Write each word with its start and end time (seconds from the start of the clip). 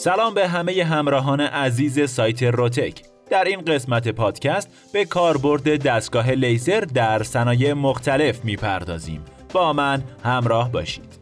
سلام 0.00 0.34
به 0.34 0.48
همه 0.48 0.84
همراهان 0.84 1.40
عزیز 1.40 2.10
سایت 2.10 2.42
روتک. 2.42 3.02
در 3.30 3.44
این 3.44 3.60
قسمت 3.60 4.08
پادکست 4.08 4.70
به 4.92 5.04
کاربرد 5.04 5.82
دستگاه 5.82 6.30
لیزر 6.30 6.80
در 6.80 7.22
صنایع 7.22 7.72
مختلف 7.72 8.44
می‌پردازیم. 8.44 9.24
با 9.52 9.72
من 9.72 10.02
همراه 10.24 10.72
باشید. 10.72 11.18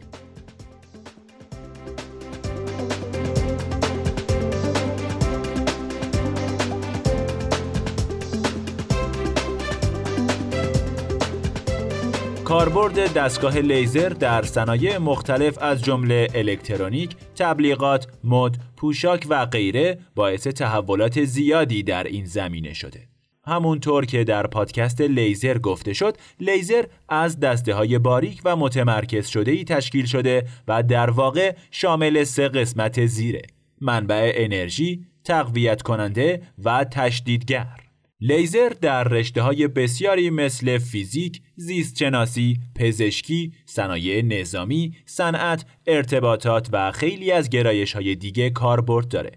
کاربرد 12.45 13.13
دستگاه 13.13 13.57
لیزر 13.59 14.09
در 14.09 14.41
صنایع 14.41 14.97
مختلف 14.97 15.57
از 15.61 15.81
جمله 15.81 16.27
الکترونیک، 16.35 17.15
تبلیغات، 17.35 18.07
مد، 18.23 18.57
پوشاک 18.77 19.25
و 19.29 19.45
غیره 19.45 19.99
باعث 20.15 20.47
تحولات 20.47 21.23
زیادی 21.23 21.83
در 21.83 22.03
این 22.03 22.25
زمینه 22.25 22.73
شده. 22.73 23.07
همونطور 23.45 24.05
که 24.05 24.23
در 24.23 24.47
پادکست 24.47 25.01
لیزر 25.01 25.57
گفته 25.57 25.93
شد، 25.93 26.17
لیزر 26.39 26.85
از 27.09 27.39
دسته 27.39 27.73
های 27.73 27.99
باریک 27.99 28.41
و 28.45 28.55
متمرکز 28.55 29.27
شده 29.27 29.51
ای 29.51 29.63
تشکیل 29.63 30.05
شده 30.05 30.47
و 30.67 30.83
در 30.83 31.09
واقع 31.09 31.55
شامل 31.71 32.23
سه 32.23 32.47
قسمت 32.47 33.05
زیره: 33.05 33.41
منبع 33.81 34.31
انرژی، 34.35 35.05
تقویت 35.23 35.81
کننده 35.81 36.41
و 36.63 36.83
تشدیدگر. 36.83 37.86
لیزر 38.21 38.69
در 38.69 39.03
رشته 39.03 39.41
های 39.41 39.67
بسیاری 39.67 40.29
مثل 40.29 40.77
فیزیک، 40.77 41.41
زیستشناسی، 41.55 42.57
پزشکی، 42.75 43.53
صنایع 43.65 44.21
نظامی، 44.21 44.95
صنعت، 45.05 45.65
ارتباطات 45.87 46.69
و 46.71 46.91
خیلی 46.91 47.31
از 47.31 47.49
گرایش 47.49 47.93
های 47.93 48.15
دیگه 48.15 48.49
کاربرد 48.49 49.07
داره. 49.07 49.31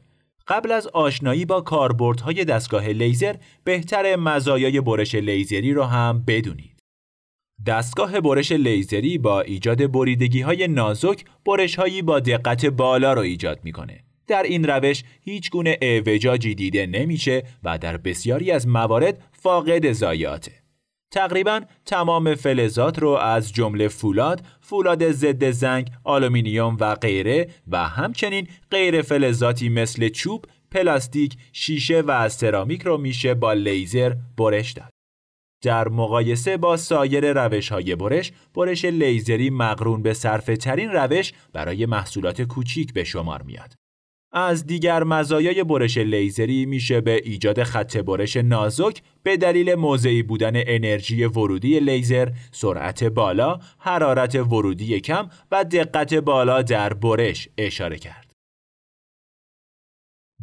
قبل 0.48 0.72
از 0.72 0.86
آشنایی 0.86 1.44
با 1.44 1.60
کاربردهای 1.60 2.44
دستگاه 2.44 2.88
لیزر 2.88 3.34
بهتر 3.64 4.16
مزایای 4.16 4.80
برش 4.80 5.14
لیزری 5.14 5.72
را 5.72 5.86
هم 5.86 6.24
بدونید. 6.26 6.80
دستگاه 7.66 8.20
برش 8.20 8.52
لیزری 8.52 9.18
با 9.18 9.40
ایجاد 9.40 9.92
بریدگی 9.92 10.40
های 10.40 10.68
نازک 10.68 11.24
برش 11.46 11.76
هایی 11.76 12.02
با 12.02 12.20
دقت 12.20 12.66
بالا 12.66 13.12
را 13.12 13.22
ایجاد 13.22 13.60
می‌کنه. 13.64 14.04
در 14.30 14.42
این 14.42 14.64
روش 14.64 15.04
هیچ 15.20 15.50
گونه 15.50 15.78
اعوجاجی 15.82 16.54
دیده 16.54 16.86
نمیشه 16.86 17.42
و 17.64 17.78
در 17.78 17.96
بسیاری 17.96 18.50
از 18.50 18.68
موارد 18.68 19.22
فاقد 19.32 19.92
ضایعاته. 19.92 20.52
تقریبا 21.12 21.60
تمام 21.86 22.34
فلزات 22.34 22.98
رو 22.98 23.08
از 23.08 23.52
جمله 23.52 23.88
فولاد، 23.88 24.42
فولاد 24.60 25.10
ضد 25.10 25.50
زنگ، 25.50 25.90
آلومینیوم 26.04 26.76
و 26.80 26.94
غیره 26.94 27.48
و 27.68 27.88
همچنین 27.88 28.48
غیر 28.70 29.02
فلزاتی 29.02 29.68
مثل 29.68 30.08
چوب، 30.08 30.44
پلاستیک، 30.70 31.36
شیشه 31.52 32.00
و 32.00 32.28
سرامیک 32.28 32.82
رو 32.82 32.98
میشه 32.98 33.34
با 33.34 33.52
لیزر 33.52 34.14
برش 34.38 34.72
داد. 34.72 34.90
در 35.62 35.88
مقایسه 35.88 36.56
با 36.56 36.76
سایر 36.76 37.32
روش 37.32 37.68
های 37.68 37.96
برش، 37.96 38.32
برش 38.54 38.84
لیزری 38.84 39.50
مقرون 39.50 40.02
به 40.02 40.14
صرفه 40.14 40.56
ترین 40.56 40.90
روش 40.90 41.32
برای 41.52 41.86
محصولات 41.86 42.42
کوچیک 42.42 42.92
به 42.92 43.04
شمار 43.04 43.42
میاد. 43.42 43.74
از 44.32 44.66
دیگر 44.66 45.04
مزایای 45.04 45.64
برش 45.64 45.96
لیزری 45.98 46.66
میشه 46.66 47.00
به 47.00 47.20
ایجاد 47.24 47.62
خط 47.62 47.96
برش 47.96 48.36
نازک 48.36 49.02
به 49.22 49.36
دلیل 49.36 49.74
موضعی 49.74 50.22
بودن 50.22 50.52
انرژی 50.54 51.24
ورودی 51.24 51.80
لیزر، 51.80 52.28
سرعت 52.52 53.04
بالا، 53.04 53.58
حرارت 53.78 54.34
ورودی 54.34 55.00
کم 55.00 55.28
و 55.50 55.64
دقت 55.64 56.14
بالا 56.14 56.62
در 56.62 56.92
برش 56.92 57.48
اشاره 57.58 57.98
کرد. 57.98 58.30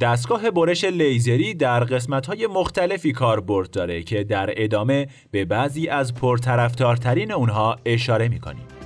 دستگاه 0.01 0.51
برش 0.51 0.83
لیزری 0.83 1.53
در 1.53 1.83
قسمت‌های 1.83 2.47
مختلفی 2.47 3.11
کاربرد 3.11 3.71
داره 3.71 4.03
که 4.03 4.23
در 4.23 4.53
ادامه 4.57 5.07
به 5.31 5.45
بعضی 5.45 5.87
از 5.87 6.13
پرطرفدارترین 6.13 7.31
اونها 7.31 7.79
اشاره 7.85 8.27
می‌کنیم. 8.27 8.76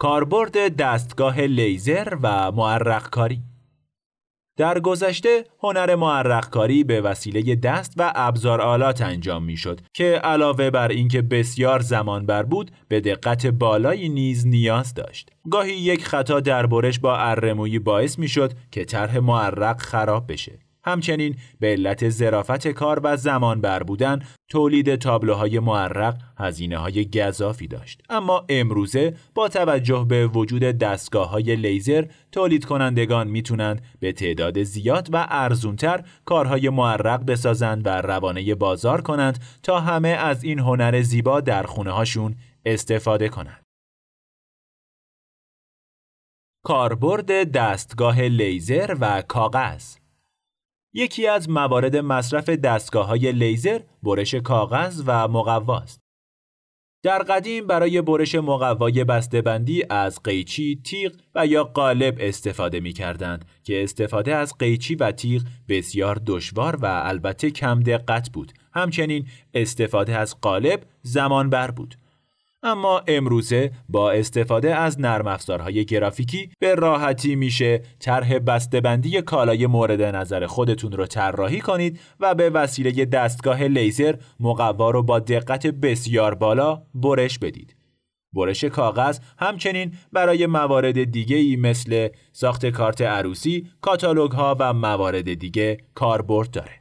کاربرد 0.00 0.76
دستگاه 0.76 1.40
لیزر 1.40 2.16
و 2.22 2.52
معرق 2.52 3.10
کاری 3.10 3.42
در 4.56 4.80
گذشته 4.80 5.44
هنر 5.62 5.94
معرق 5.94 6.50
کاری 6.50 6.84
به 6.84 7.00
وسیله 7.00 7.54
دست 7.56 7.94
و 7.96 8.12
ابزار 8.14 8.60
آلات 8.60 9.02
انجام 9.02 9.44
می‌شد 9.44 9.80
که 9.94 10.04
علاوه 10.04 10.70
بر 10.70 10.88
اینکه 10.88 11.22
بسیار 11.22 11.80
زمان 11.80 12.26
بر 12.26 12.42
بود 12.42 12.70
به 12.88 13.00
دقت 13.00 13.46
بالایی 13.46 14.08
نیز 14.08 14.46
نیاز 14.46 14.94
داشت. 14.94 15.30
گاهی 15.50 15.72
یک 15.72 16.04
خطا 16.04 16.40
در 16.40 16.66
برش 16.66 16.98
با 16.98 17.16
ارمویی 17.16 17.78
باعث 17.78 18.18
می‌شد 18.18 18.52
که 18.70 18.84
طرح 18.84 19.18
معرق 19.18 19.80
خراب 19.80 20.32
بشه. 20.32 20.58
همچنین 20.84 21.36
به 21.60 21.66
علت 21.66 22.08
ظرافت 22.08 22.68
کار 22.68 23.00
و 23.04 23.16
زمان 23.16 23.60
بر 23.60 23.82
بودن 23.82 24.22
تولید 24.48 24.96
تابلوهای 24.96 25.58
معرق 25.58 26.16
هزینه 26.38 26.78
های 26.78 27.04
گذافی 27.04 27.66
داشت. 27.66 28.02
اما 28.10 28.46
امروزه 28.48 29.14
با 29.34 29.48
توجه 29.48 30.06
به 30.08 30.26
وجود 30.26 30.62
دستگاه 30.62 31.30
های 31.30 31.56
لیزر 31.56 32.04
تولید 32.32 32.64
کنندگان 32.64 33.28
می‌تونند 33.28 33.82
به 34.00 34.12
تعداد 34.12 34.62
زیاد 34.62 35.08
و 35.12 35.26
ارزونتر 35.30 36.04
کارهای 36.24 36.68
معرق 36.68 37.26
بسازند 37.26 37.86
و 37.86 37.88
روانه 37.88 38.54
بازار 38.54 39.00
کنند 39.00 39.44
تا 39.62 39.80
همه 39.80 40.08
از 40.08 40.44
این 40.44 40.58
هنر 40.58 41.00
زیبا 41.00 41.40
در 41.40 41.62
خونه 41.62 41.90
هاشون 41.90 42.36
استفاده 42.64 43.28
کنند. 43.28 43.64
کاربرد 46.64 47.52
دستگاه 47.52 48.20
لیزر 48.20 48.96
و 49.00 49.22
کاغذ 49.22 49.99
یکی 50.92 51.26
از 51.26 51.50
موارد 51.50 51.96
مصرف 51.96 52.48
دستگاه 52.48 53.06
های 53.06 53.32
لیزر 53.32 53.80
برش 54.02 54.34
کاغذ 54.34 55.02
و 55.06 55.28
مقواست. 55.28 56.00
در 57.02 57.18
قدیم 57.18 57.66
برای 57.66 58.02
برش 58.02 58.34
مقوای 58.34 59.04
بندی 59.44 59.84
از 59.90 60.22
قیچی، 60.22 60.80
تیغ 60.84 61.12
و 61.34 61.46
یا 61.46 61.64
قالب 61.64 62.16
استفاده 62.20 62.80
می 62.80 62.92
کردند 62.92 63.44
که 63.64 63.82
استفاده 63.82 64.34
از 64.36 64.58
قیچی 64.58 64.94
و 64.94 65.12
تیغ 65.12 65.42
بسیار 65.68 66.20
دشوار 66.26 66.76
و 66.76 66.86
البته 66.86 67.50
کم 67.50 67.80
دقت 67.80 68.30
بود. 68.30 68.52
همچنین 68.72 69.26
استفاده 69.54 70.16
از 70.16 70.40
قالب 70.40 70.82
زمان 71.02 71.50
بر 71.50 71.70
بود. 71.70 71.94
اما 72.62 73.02
امروزه 73.06 73.70
با 73.88 74.12
استفاده 74.12 74.74
از 74.74 75.00
نرم 75.00 75.26
افزارهای 75.26 75.84
گرافیکی 75.84 76.50
به 76.58 76.74
راحتی 76.74 77.36
میشه 77.36 77.82
طرح 77.98 78.38
بسته‌بندی 78.38 79.22
کالای 79.22 79.66
مورد 79.66 80.02
نظر 80.02 80.46
خودتون 80.46 80.92
رو 80.92 81.06
طراحی 81.06 81.60
کنید 81.60 82.00
و 82.20 82.34
به 82.34 82.50
وسیله 82.50 83.04
دستگاه 83.04 83.62
لیزر 83.62 84.14
مقوا 84.40 84.90
رو 84.90 85.02
با 85.02 85.18
دقت 85.18 85.66
بسیار 85.66 86.34
بالا 86.34 86.82
برش 86.94 87.38
بدید. 87.38 87.76
برش 88.32 88.64
کاغذ 88.64 89.18
همچنین 89.38 89.92
برای 90.12 90.46
موارد 90.46 91.04
دیگه 91.04 91.36
ای 91.36 91.56
مثل 91.56 92.08
ساخت 92.32 92.66
کارت 92.66 93.02
عروسی، 93.02 93.68
کاتالوگ 93.80 94.32
ها 94.32 94.56
و 94.60 94.72
موارد 94.72 95.34
دیگه 95.34 95.76
کاربرد 95.94 96.50
داره. 96.50 96.79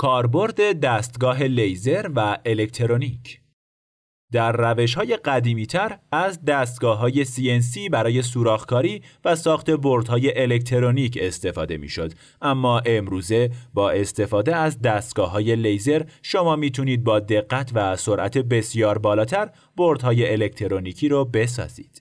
کاربرد 0.00 0.80
دستگاه 0.80 1.42
لیزر 1.42 2.10
و 2.16 2.38
الکترونیک 2.44 3.40
در 4.32 4.52
روش 4.52 4.94
های 4.94 5.16
قدیمی 5.16 5.66
تر 5.66 5.98
از 6.12 6.44
دستگاه 6.44 6.98
های 6.98 7.24
CNC 7.24 7.90
برای 7.90 8.22
سوراخکاری 8.22 9.02
و 9.24 9.36
ساخت 9.36 9.70
بردهای 9.70 10.42
الکترونیک 10.42 11.18
استفاده 11.20 11.76
می 11.76 11.88
شد. 11.88 12.12
اما 12.42 12.78
امروزه 12.78 13.50
با 13.74 13.90
استفاده 13.90 14.56
از 14.56 14.82
دستگاه 14.82 15.30
های 15.30 15.56
لیزر 15.56 16.02
شما 16.22 16.56
می‌تونید 16.56 17.04
با 17.04 17.20
دقت 17.20 17.70
و 17.74 17.96
سرعت 17.96 18.38
بسیار 18.38 18.98
بالاتر 18.98 19.50
بردهای 19.76 20.32
الکترونیکی 20.32 21.08
رو 21.08 21.24
بسازید. 21.24 22.00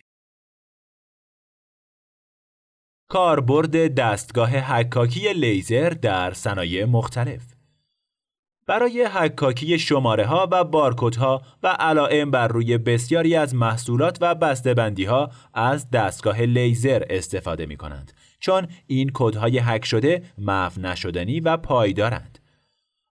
کاربرد 3.10 3.96
دستگاه 3.96 4.50
حکاکی 4.50 5.34
لیزر 5.34 5.90
در 5.90 6.34
صنایع 6.34 6.86
مختلف 6.86 7.57
برای 8.68 9.04
حکاکی 9.04 9.80
شماره 9.80 10.26
ها 10.26 10.48
و 10.52 10.64
ها 11.18 11.42
و 11.64 11.68
علائم 11.68 12.32
بر 12.32 12.48
روی 12.48 12.78
بسیاری 12.78 13.36
از 13.36 13.56
محصولات 13.56 14.18
و 14.22 14.36
بسته‌بندی 14.36 15.06
ها 15.06 15.32
از 15.54 15.90
دستگاه 15.90 16.42
لیزر 16.42 17.04
استفاده 17.10 17.66
می 17.66 17.78
کنند 17.78 18.12
چون 18.40 18.68
این 18.88 19.12
کدهای 19.14 19.60
هک 19.60 19.86
شده 19.86 20.24
محو 20.38 20.82
نشدنی 20.82 21.40
و 21.40 21.58
پایدارند. 21.58 22.40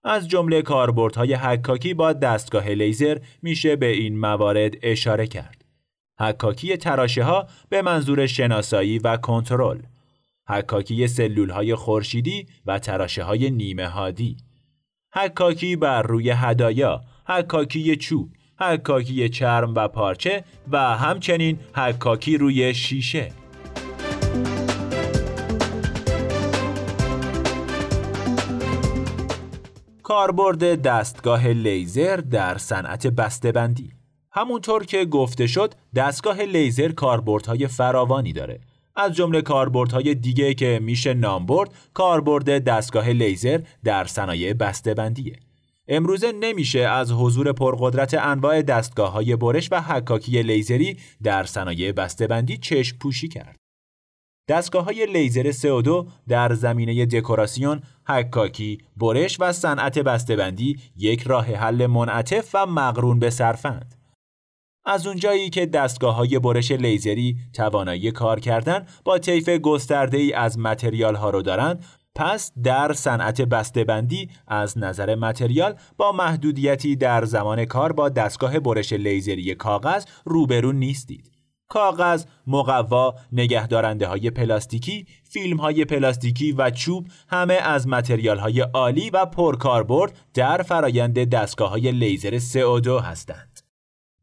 از 0.05 0.29
جمله 0.29 0.63
کاربردهای 0.63 1.35
حکاکی 1.35 1.95
با 1.95 2.13
دستگاه 2.13 2.69
لیزر 2.69 3.19
میشه 3.43 3.77
به 3.77 3.87
این 3.87 4.19
موارد 4.19 4.75
اشاره 4.83 5.27
کرد. 5.27 5.65
حکاکی 6.21 6.77
تراشه 6.77 7.25
ها 7.25 7.47
به 7.69 7.83
منظور 7.83 8.27
شناسایی 8.27 8.99
و 8.99 9.17
کنترل. 9.17 9.79
حکاکی 10.49 11.09
سلول 11.09 11.51
های 11.51 11.75
خورشیدی 11.75 12.47
و 12.67 12.79
تراشه 12.79 13.23
های 13.23 13.51
نیمه 13.51 13.89
هادی. 13.89 14.46
حکاکی 15.19 15.77
بر 15.77 16.03
روی 16.03 16.31
هدایا 16.31 17.01
حکاکی 17.27 17.97
چوب، 17.97 18.29
حکاکی 18.61 19.29
چرم 19.29 19.75
و 19.75 19.89
پارچه 19.89 20.45
و 20.73 20.79
همچنین 20.79 21.59
حکاکی 21.75 22.39
روی 22.39 22.75
شیشه. 22.75 23.33
کاربرد 30.03 30.83
دستگاه 30.83 31.49
لیزر 31.49 32.17
در 32.17 32.59
صنعت 32.59 33.07
بسته‌بندی 33.07 33.93
همونطور 34.33 34.85
که 34.85 35.05
گفته 35.05 35.47
شد 35.47 35.75
دستگاه 35.95 36.43
لیزر 36.43 36.93
کاربردهای 36.93 37.67
فراوانی 37.67 38.33
داره 38.33 38.61
از 38.97 39.13
جمله 39.13 39.43
کاربردهای 39.43 40.15
دیگه 40.15 40.55
که 40.55 40.81
میشه 40.83 41.15
نام 41.15 41.47
برد 41.47 41.71
کاربرد 41.95 42.65
دستگاه 42.65 43.11
لیزر 43.11 43.61
در 43.85 44.05
صنایع 44.05 44.53
بسته‌بندیه 44.53 45.37
امروزه 45.89 46.33
نمیشه 46.33 46.81
از 46.81 47.13
حضور 47.13 47.53
پرقدرت 47.53 48.15
انواع 48.15 48.63
دستگاه 48.63 49.13
های 49.13 49.37
برش 49.37 49.69
و 49.73 49.81
حکاکی 49.81 50.43
لیزری 50.43 50.97
در 51.23 51.45
صنایع 51.45 51.93
بسته‌بندی 51.93 52.57
چشم 52.57 52.99
پوشی 52.99 53.29
کرد. 53.29 53.57
دستگاه 54.49 54.85
های 54.85 55.07
لیزر 55.07 55.53
CO2 55.53 56.07
در 56.29 56.55
زمینه 56.55 57.07
دکوراسیون، 57.07 57.83
حکاکی، 58.09 58.79
برش 58.97 59.37
و 59.41 59.53
صنعت 59.53 59.99
بسته‌بندی 59.99 60.79
یک 60.97 61.23
راه 61.23 61.47
حل 61.47 61.87
منعطف 61.87 62.51
و 62.55 62.67
مقرون 62.67 63.19
به 63.19 63.31
صرفند. 63.31 63.96
از 64.87 65.07
اونجایی 65.07 65.51
که 65.51 65.67
دستگاه 65.67 66.15
های 66.15 66.39
برش 66.39 66.71
لیزری 66.71 67.37
توانایی 67.53 68.11
کار 68.11 68.41
کردن 68.41 68.87
با 69.05 69.19
طیف 69.19 69.49
گسترده 69.49 70.19
ای 70.19 70.33
از 70.33 70.59
متریال 70.59 71.15
ها 71.15 71.31
رو 71.31 71.43
دارند 71.43 71.85
پس 72.15 72.53
در 72.63 72.93
صنعت 72.93 73.41
بسته‌بندی 73.41 74.31
از 74.49 74.79
نظر 74.79 75.15
متریال 75.15 75.75
با 75.97 76.13
محدودیتی 76.13 76.97
در 76.97 77.25
زمان 77.25 77.65
کار 77.65 77.93
با 77.93 78.09
دستگاه 78.09 78.61
برش 78.61 78.93
لیزری 78.93 79.55
کاغذ 79.55 80.05
روبرو 80.25 80.73
نیستید. 80.73 81.31
کاغذ، 81.69 82.25
مقوا، 82.47 83.15
نگهدارنده 83.33 84.07
های 84.07 84.31
پلاستیکی، 84.31 85.07
فیلم 85.31 85.57
های 85.57 85.85
پلاستیکی 85.85 86.53
و 86.53 86.71
چوب 86.71 87.07
همه 87.29 87.55
از 87.55 87.89
متریال 87.89 88.39
های 88.39 88.61
عالی 88.61 89.11
و 89.11 89.27
پرکاربرد 89.27 90.19
در 90.35 90.63
فرایند 90.63 91.29
دستگاه 91.29 91.71
های 91.71 91.93
لیزر 91.93 92.39
CO2 92.39 93.03
هستند. 93.05 93.56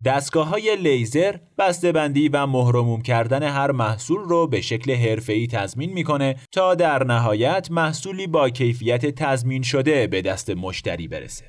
دستگاه 0.06 0.48
های 0.48 0.76
لیزر 0.76 1.36
بسته‌بندی 1.58 2.30
و 2.30 2.46
مهرموم 2.46 3.02
کردن 3.02 3.44
هر 3.44 3.72
محصول 3.72 4.20
رو 4.20 4.48
به 4.48 4.62
شکل 4.62 4.96
حرفه‌ای 4.96 5.48
تضمین 5.48 5.94
می‌کنه 5.94 6.36
تا 6.52 6.76
در 6.76 7.04
نهایت 7.04 7.68
محصولی 7.72 8.28
با 8.28 8.50
کیفیت 8.50 9.06
تضمین 9.06 9.62
شده 9.62 10.08
به 10.08 10.22
دست 10.22 10.50
مشتری 10.50 11.08
برسه. 11.08 11.46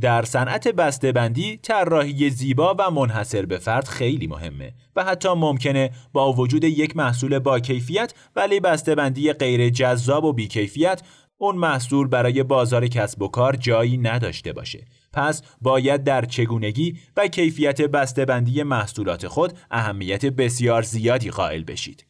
در 0.00 0.22
صنعت 0.22 0.68
بسته‌بندی 0.68 1.56
طراحی 1.56 2.30
زیبا 2.30 2.76
و 2.78 2.90
منحصر 2.90 3.46
به 3.46 3.58
فرد 3.58 3.88
خیلی 3.88 4.26
مهمه 4.26 4.74
و 4.96 5.04
حتی 5.04 5.28
ممکنه 5.28 5.90
با 6.12 6.32
وجود 6.32 6.64
یک 6.64 6.96
محصول 6.96 7.38
با 7.38 7.60
کیفیت 7.60 8.14
ولی 8.36 8.60
بسته‌بندی 8.60 9.32
غیر 9.32 9.70
جذاب 9.70 10.24
و 10.24 10.32
بیکیفیت 10.32 11.02
اون 11.38 11.56
محصول 11.56 12.08
برای 12.08 12.42
بازار 12.42 12.86
کسب 12.86 13.22
و 13.22 13.28
کار 13.28 13.56
جایی 13.56 13.98
نداشته 13.98 14.52
باشه 14.52 14.84
پس 15.16 15.42
باید 15.60 16.04
در 16.04 16.24
چگونگی 16.24 16.98
و 17.16 17.28
کیفیت 17.28 17.82
بسته‌بندی 17.82 18.62
محصولات 18.62 19.26
خود 19.26 19.58
اهمیت 19.70 20.26
بسیار 20.26 20.82
زیادی 20.82 21.30
قائل 21.30 21.64
بشید. 21.64 22.06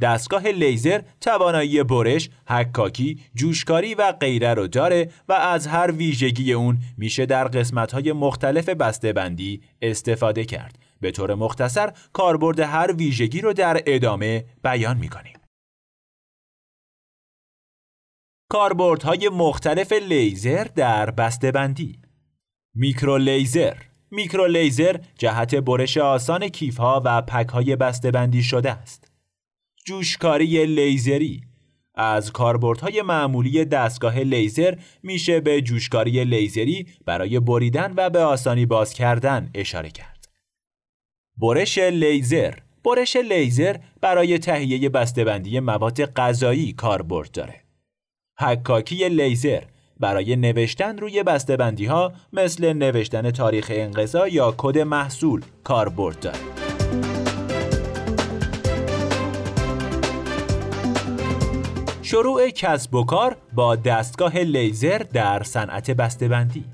دستگاه 0.00 0.48
لیزر 0.48 1.00
توانایی 1.20 1.82
برش، 1.82 2.30
حکاکی، 2.48 3.20
جوشکاری 3.34 3.94
و 3.94 4.12
غیره 4.12 4.54
رو 4.54 4.66
داره 4.66 5.10
و 5.28 5.32
از 5.32 5.66
هر 5.66 5.90
ویژگی 5.90 6.52
اون 6.52 6.78
میشه 6.98 7.26
در 7.26 7.48
قسمت‌های 7.48 8.12
مختلف 8.12 8.68
بسته‌بندی 8.68 9.60
استفاده 9.82 10.44
کرد. 10.44 10.78
به 11.00 11.10
طور 11.10 11.34
مختصر 11.34 11.92
کاربرد 12.12 12.60
هر 12.60 12.92
ویژگی 12.92 13.40
رو 13.40 13.52
در 13.52 13.80
ادامه 13.86 14.44
بیان 14.62 14.96
می‌کنیم. 14.96 15.39
کاربردهای 18.50 19.28
مختلف 19.28 19.92
لیزر 19.92 20.64
در 20.64 21.10
بسته‌بندی. 21.10 21.98
میکرو 22.74 23.18
لیزر 23.18 23.74
میکرو 24.10 24.46
لیزر 24.46 24.96
جهت 25.18 25.54
برش 25.54 25.96
آسان 25.96 26.48
کیفها 26.48 27.02
و 27.04 27.22
pack 27.22 27.58
های 27.58 27.76
بسته‌بندی 27.76 28.42
شده 28.42 28.72
است. 28.72 29.12
جوشکاری 29.86 30.66
لیزری. 30.66 31.40
از 31.94 32.32
کاربردهای 32.32 33.02
معمولی 33.02 33.64
دستگاه 33.64 34.18
لیزر 34.18 34.74
میشه 35.02 35.40
به 35.40 35.60
جوشکاری 35.62 36.24
لیزری 36.24 36.86
برای 37.06 37.40
بریدن 37.40 37.92
و 37.96 38.10
به 38.10 38.18
آسانی 38.18 38.66
باز 38.66 38.94
کردن 38.94 39.50
اشاره 39.54 39.90
کرد. 39.90 40.28
برش 41.36 41.78
لیزر. 41.78 42.54
برش 42.84 43.16
لیزر 43.16 43.76
برای 44.00 44.38
تهیه 44.38 44.88
بسته‌بندی 44.88 45.60
مواد 45.60 46.04
غذایی 46.04 46.72
کاربرد 46.72 47.30
داره. 47.30 47.69
حکاکی 48.40 49.08
لیزر 49.08 49.62
برای 50.00 50.36
نوشتن 50.36 50.98
روی 50.98 51.22
بسته‌بندی 51.22 51.86
ها 51.86 52.12
مثل 52.32 52.72
نوشتن 52.72 53.30
تاریخ 53.30 53.72
انقضا 53.74 54.28
یا 54.28 54.54
کد 54.58 54.78
محصول 54.78 55.42
کاربرد 55.64 56.20
دارد. 56.20 56.40
شروع 62.02 62.48
کسب 62.48 62.94
و 62.94 63.04
کار 63.04 63.36
با 63.52 63.76
دستگاه 63.76 64.38
لیزر 64.38 64.98
در 64.98 65.42
صنعت 65.42 65.90
بسته‌بندی 65.90 66.64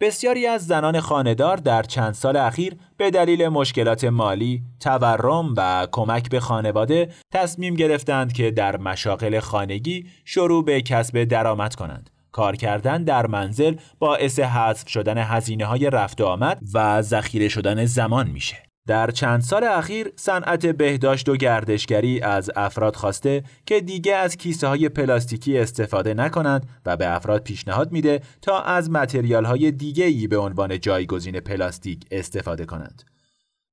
بسیاری 0.00 0.46
از 0.46 0.66
زنان 0.66 1.00
خانهدار 1.00 1.56
در 1.56 1.82
چند 1.82 2.14
سال 2.14 2.36
اخیر 2.36 2.76
به 2.96 3.10
دلیل 3.10 3.48
مشکلات 3.48 4.04
مالی، 4.04 4.62
تورم 4.80 5.54
و 5.56 5.86
کمک 5.92 6.30
به 6.30 6.40
خانواده 6.40 7.08
تصمیم 7.32 7.74
گرفتند 7.74 8.32
که 8.32 8.50
در 8.50 8.76
مشاغل 8.76 9.40
خانگی 9.40 10.06
شروع 10.24 10.64
به 10.64 10.82
کسب 10.82 11.24
درآمد 11.24 11.74
کنند. 11.74 12.10
کار 12.32 12.56
کردن 12.56 13.04
در 13.04 13.26
منزل 13.26 13.76
باعث 13.98 14.38
حذف 14.40 14.88
شدن 14.88 15.18
هزینه 15.18 15.64
های 15.64 15.90
رفت 15.90 16.20
و 16.20 16.24
آمد 16.26 16.60
و 16.74 17.02
ذخیره 17.02 17.48
شدن 17.48 17.84
زمان 17.84 18.30
میشه. 18.30 18.73
در 18.86 19.10
چند 19.10 19.40
سال 19.40 19.64
اخیر 19.64 20.12
صنعت 20.16 20.66
بهداشت 20.66 21.28
و 21.28 21.36
گردشگری 21.36 22.20
از 22.20 22.50
افراد 22.56 22.96
خواسته 22.96 23.42
که 23.66 23.80
دیگه 23.80 24.14
از 24.14 24.36
کیسه 24.36 24.66
های 24.66 24.88
پلاستیکی 24.88 25.58
استفاده 25.58 26.14
نکنند 26.14 26.68
و 26.86 26.96
به 26.96 27.16
افراد 27.16 27.42
پیشنهاد 27.42 27.92
میده 27.92 28.20
تا 28.42 28.60
از 28.60 28.90
متریال 28.90 29.44
های 29.44 29.70
دیگه 29.70 30.04
ای 30.04 30.26
به 30.26 30.38
عنوان 30.38 30.80
جایگزین 30.80 31.40
پلاستیک 31.40 32.04
استفاده 32.10 32.64
کنند. 32.64 33.02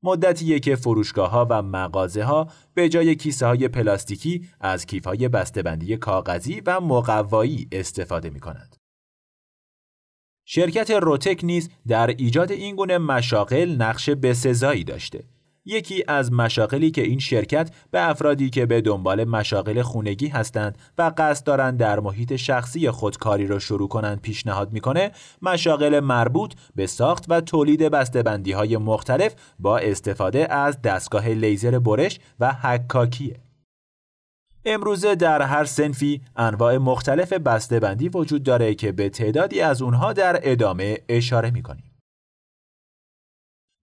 مدتیه 0.03 0.59
که 0.59 0.75
فروشگاه 0.75 1.31
ها 1.31 1.47
و 1.49 1.61
مغازه 1.61 2.23
ها 2.23 2.47
به 2.73 2.89
جای 2.89 3.15
کیسه 3.15 3.45
های 3.45 3.67
پلاستیکی 3.67 4.47
از 4.59 4.85
کیف 4.85 5.07
های 5.07 5.29
بسته‌بندی 5.29 5.97
کاغذی 5.97 6.61
و 6.65 6.81
مقوایی 6.81 7.67
استفاده 7.71 8.29
می 8.29 8.39
کنند. 8.39 8.80
شرکت 10.53 10.91
روتک 10.91 11.39
نیز 11.43 11.69
در 11.87 12.07
ایجاد 12.07 12.51
این 12.51 12.75
گونه 12.75 12.97
مشاغل 12.97 13.75
نقش 13.75 14.09
بسزایی 14.09 14.83
داشته. 14.83 15.23
یکی 15.65 16.03
از 16.07 16.31
مشاغلی 16.31 16.91
که 16.91 17.01
این 17.01 17.19
شرکت 17.19 17.71
به 17.91 18.09
افرادی 18.09 18.49
که 18.49 18.65
به 18.65 18.81
دنبال 18.81 19.23
مشاغل 19.23 19.81
خونگی 19.81 20.27
هستند 20.27 20.77
و 20.97 21.11
قصد 21.17 21.45
دارند 21.45 21.79
در 21.79 21.99
محیط 21.99 22.35
شخصی 22.35 22.91
خود 22.91 23.17
کاری 23.17 23.47
را 23.47 23.59
شروع 23.59 23.87
کنند 23.87 24.21
پیشنهاد 24.21 24.73
می‌کنه 24.73 25.11
مشاغل 25.41 25.99
مربوط 25.99 26.53
به 26.75 26.87
ساخت 26.87 27.25
و 27.29 27.41
تولید 27.41 27.83
بسته‌بندی 27.83 28.51
های 28.51 28.77
مختلف 28.77 29.35
با 29.59 29.77
استفاده 29.77 30.53
از 30.53 30.81
دستگاه 30.81 31.29
لیزر 31.29 31.79
برش 31.79 32.19
و 32.39 32.53
حکاکیه. 32.53 33.50
امروزه 34.65 35.15
در 35.15 35.41
هر 35.41 35.65
سنفی 35.65 36.21
انواع 36.35 36.77
مختلف 36.77 37.33
بسته‌بندی 37.33 38.09
وجود 38.09 38.43
داره 38.43 38.75
که 38.75 38.91
به 38.91 39.09
تعدادی 39.09 39.61
از 39.61 39.81
اونها 39.81 40.13
در 40.13 40.39
ادامه 40.43 40.97
اشاره 41.09 41.51
می‌کنیم. 41.51 41.91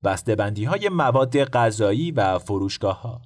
بسته‌بندی 0.04 0.64
های 0.64 0.88
مواد 0.88 1.44
غذایی 1.44 2.10
و 2.10 2.38
فروشگاه 2.38 3.02
ها 3.02 3.22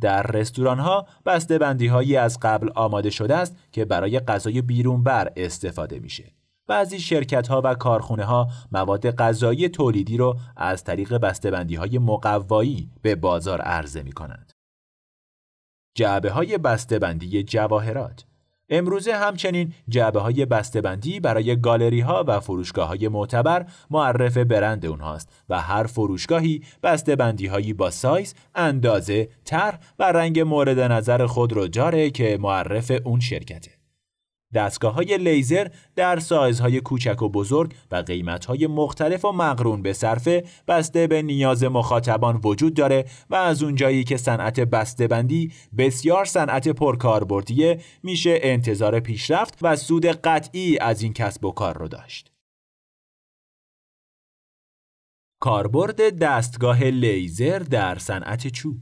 در 0.00 0.22
رستوران 0.22 0.78
ها 0.78 1.06
بسته‌بندی 1.26 1.86
هایی 1.86 2.16
از 2.16 2.38
قبل 2.42 2.70
آماده 2.74 3.10
شده 3.10 3.36
است 3.36 3.56
که 3.72 3.84
برای 3.84 4.20
غذای 4.20 4.62
بیرون 4.62 5.02
بر 5.02 5.32
استفاده 5.36 5.98
میشه. 5.98 6.32
بعضی 6.66 7.00
شرکت 7.00 7.48
ها 7.48 7.62
و 7.64 7.74
کارخونه 7.74 8.24
ها 8.24 8.48
مواد 8.72 9.10
غذایی 9.10 9.68
تولیدی 9.68 10.16
رو 10.16 10.36
از 10.56 10.84
طریق 10.84 11.14
بسته‌بندی 11.14 11.74
های 11.74 11.98
مقوایی 11.98 12.90
به 13.02 13.14
بازار 13.14 13.60
عرضه 13.60 14.02
می 14.02 14.12
کنند. 14.12 14.52
جعبه 15.98 16.30
های 16.30 16.58
بسته‌بندی 16.58 17.42
جواهرات 17.42 18.24
امروزه 18.70 19.12
همچنین 19.12 19.72
جعبه 19.88 20.20
های 20.20 20.46
بسته‌بندی 20.46 21.20
برای 21.20 21.60
گالری 21.60 22.00
ها 22.00 22.24
و 22.26 22.40
فروشگاه 22.40 22.88
های 22.88 23.08
معتبر 23.08 23.66
معرف 23.90 24.36
برند 24.36 24.86
اونهاست 24.86 25.28
و 25.48 25.60
هر 25.60 25.86
فروشگاهی 25.86 26.62
بسته‌بندی 26.82 27.46
هایی 27.46 27.72
با 27.72 27.90
سایز، 27.90 28.34
اندازه، 28.54 29.28
طرح 29.44 29.78
و 29.98 30.12
رنگ 30.12 30.40
مورد 30.40 30.80
نظر 30.80 31.26
خود 31.26 31.52
رو 31.52 31.68
داره 31.68 32.10
که 32.10 32.38
معرف 32.40 32.92
اون 33.04 33.20
شرکته. 33.20 33.77
دستگاه 34.54 34.94
های 34.94 35.18
لیزر 35.18 35.68
در 35.96 36.18
سایزهای 36.18 36.80
کوچک 36.80 37.22
و 37.22 37.28
بزرگ 37.28 37.74
و 37.90 37.96
قیمتهای 37.96 38.66
مختلف 38.66 39.24
و 39.24 39.32
مقرون 39.32 39.82
به 39.82 39.92
صرفه 39.92 40.44
بسته 40.68 41.06
به 41.06 41.22
نیاز 41.22 41.64
مخاطبان 41.64 42.40
وجود 42.44 42.74
داره 42.74 43.04
و 43.30 43.34
از 43.34 43.62
اونجایی 43.62 44.04
که 44.04 44.16
صنعت 44.16 44.60
بندی 44.60 45.52
بسیار 45.78 46.24
صنعت 46.24 46.68
پرکاربردیه 46.68 47.80
میشه 48.02 48.38
انتظار 48.42 49.00
پیشرفت 49.00 49.58
و 49.62 49.76
سود 49.76 50.06
قطعی 50.06 50.78
از 50.78 51.02
این 51.02 51.12
کسب 51.12 51.44
و 51.44 51.52
کار 51.52 51.78
رو 51.78 51.88
داشت. 51.88 52.32
کاربرد 55.40 56.18
دستگاه 56.18 56.84
لیزر 56.84 57.58
در 57.58 57.98
صنعت 57.98 58.48
چوب 58.48 58.76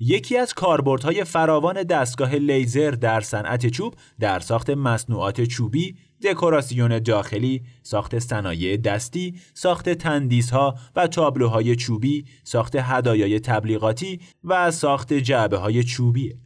یکی 0.00 0.36
از 0.36 0.54
کاربردهای 0.54 1.24
فراوان 1.24 1.82
دستگاه 1.82 2.34
لیزر 2.34 2.90
در 2.90 3.20
صنعت 3.20 3.66
چوب 3.66 3.94
در 4.20 4.40
ساخت 4.40 4.70
مصنوعات 4.70 5.44
چوبی، 5.44 5.96
دکوراسیون 6.22 6.98
داخلی، 6.98 7.62
ساخت 7.82 8.18
صنایع 8.18 8.76
دستی، 8.76 9.40
ساخت 9.54 9.88
تندیسها 9.88 10.74
و 10.96 11.06
تابلوهای 11.06 11.76
چوبی، 11.76 12.24
ساخت 12.44 12.76
هدایای 12.76 13.40
تبلیغاتی 13.40 14.20
و 14.44 14.70
ساخت 14.70 15.12
جعبه 15.12 15.58
های 15.58 15.84
چوبیه. 15.84 16.38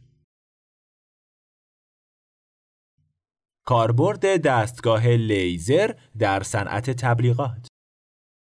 کاربرد 3.65 4.41
دستگاه 4.41 5.07
لیزر 5.07 5.93
در 6.19 6.43
صنعت 6.43 6.89
تبلیغات 6.89 7.72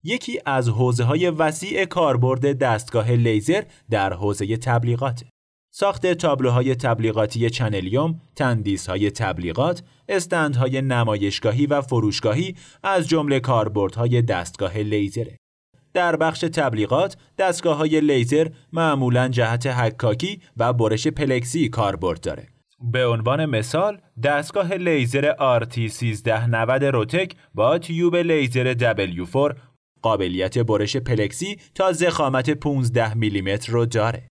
یکی 0.03 0.39
از 0.45 0.69
حوزه 0.69 1.03
های 1.03 1.29
وسیع 1.29 1.85
کاربرد 1.85 2.57
دستگاه 2.57 3.11
لیزر 3.11 3.63
در 3.89 4.13
حوزه 4.13 4.57
تبلیغات 4.57 5.23
ساخت 5.75 6.13
تابلوهای 6.13 6.75
تبلیغاتی 6.75 7.49
چنلیوم، 7.49 8.21
های 8.87 9.11
تبلیغات، 9.11 9.83
استندهای 10.09 10.81
نمایشگاهی 10.81 11.65
و 11.65 11.81
فروشگاهی 11.81 12.55
از 12.83 13.07
جمله 13.07 13.39
کاربردهای 13.39 14.21
دستگاه 14.21 14.77
لیزره. 14.77 15.37
در 15.93 16.15
بخش 16.15 16.39
تبلیغات، 16.39 17.17
دستگاه 17.37 17.77
های 17.77 18.01
لیزر 18.01 18.47
معمولا 18.73 19.27
جهت 19.27 19.67
حکاکی 19.67 20.41
و 20.57 20.73
برش 20.73 21.07
پلکسی 21.07 21.69
کاربرد 21.69 22.21
داره. 22.21 22.47
به 22.91 23.07
عنوان 23.07 23.45
مثال، 23.45 24.01
دستگاه 24.23 24.73
لیزر 24.73 25.33
RT1390 25.59 26.83
روتک 26.83 27.35
با 27.53 27.77
تیوب 27.77 28.15
لیزر 28.15 28.95
W4 28.95 29.55
قابلیت 30.03 30.57
برش 30.57 30.97
پلکسی 30.97 31.59
تا 31.75 31.91
زخامت 31.91 32.49
15 32.49 33.13
میلیمتر 33.13 33.71
رو 33.71 33.85
داره. 33.85 34.27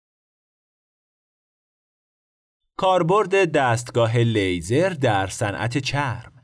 کاربرد 2.78 3.52
دستگاه 3.52 4.18
لیزر 4.18 4.90
در 4.90 5.28
صنعت 5.28 5.78
چرم 5.78 6.40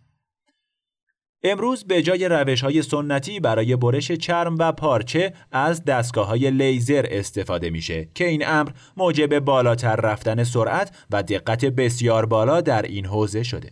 امروز 1.43 1.83
به 1.83 2.01
جای 2.01 2.27
روش 2.27 2.61
های 2.61 2.81
سنتی 2.81 3.39
برای 3.39 3.75
برش 3.75 4.11
چرم 4.11 4.55
و 4.59 4.71
پارچه 4.71 5.33
از 5.51 5.85
دستگاه 5.85 6.27
های 6.27 6.51
لیزر 6.51 7.05
استفاده 7.09 7.69
میشه 7.69 8.09
که 8.15 8.27
این 8.27 8.47
امر 8.47 8.71
موجب 8.97 9.39
بالاتر 9.39 9.95
رفتن 9.95 10.43
سرعت 10.43 11.05
و 11.11 11.23
دقت 11.23 11.65
بسیار 11.65 12.25
بالا 12.25 12.61
در 12.61 12.81
این 12.81 13.05
حوزه 13.05 13.43
شده. 13.43 13.71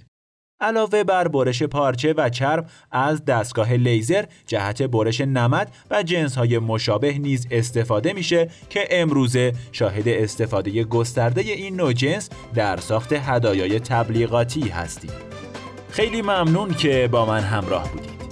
علاوه 0.63 1.03
بر 1.03 1.27
برش 1.27 1.63
پارچه 1.63 2.13
و 2.17 2.29
چرم 2.29 2.65
از 2.91 3.25
دستگاه 3.25 3.73
لیزر 3.73 4.25
جهت 4.47 4.81
برش 4.81 5.21
نمد 5.21 5.71
و 5.91 6.03
جنس 6.03 6.35
های 6.37 6.59
مشابه 6.59 7.17
نیز 7.17 7.47
استفاده 7.51 8.13
میشه 8.13 8.49
که 8.69 8.87
امروزه 8.91 9.53
شاهد 9.71 10.07
استفاده 10.07 10.83
گسترده 10.83 11.41
این 11.41 11.75
نوع 11.75 11.93
جنس 11.93 12.29
در 12.55 12.77
ساخت 12.77 13.13
هدایای 13.13 13.79
تبلیغاتی 13.79 14.69
هستیم. 14.69 15.11
خیلی 15.89 16.21
ممنون 16.21 16.73
که 16.73 17.09
با 17.11 17.25
من 17.25 17.41
همراه 17.41 17.91
بودید. 17.91 18.22